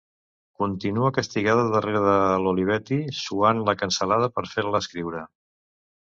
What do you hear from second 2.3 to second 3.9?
l'Olivetti, suant la